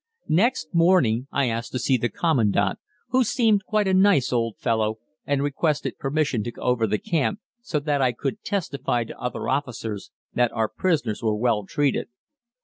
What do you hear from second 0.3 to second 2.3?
Next morning I asked to see the